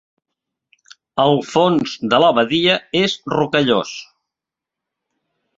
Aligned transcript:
El 1.23 1.37
fons 1.49 1.93
de 2.15 2.21
la 2.25 2.31
badia 2.39 2.79
és 3.03 3.19
rocallós. 3.37 3.95